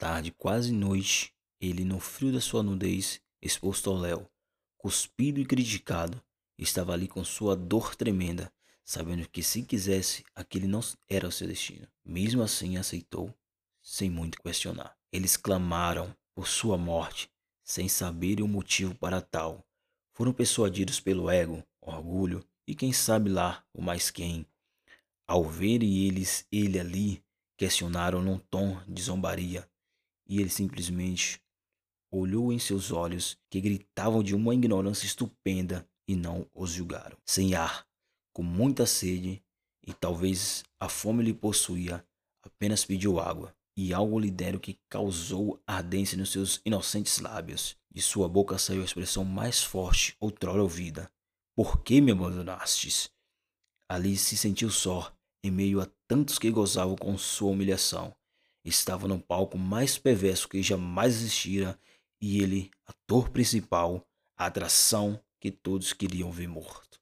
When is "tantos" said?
56.06-56.38